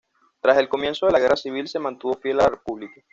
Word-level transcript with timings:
Tras 0.41 0.57
el 0.57 0.67
comienzo 0.67 1.05
de 1.05 1.11
la 1.11 1.19
Guerra 1.19 1.35
civil 1.35 1.67
se 1.67 1.77
mantuvo 1.77 2.15
fiel 2.15 2.39
a 2.39 2.45
la 2.45 2.49
República. 2.49 3.01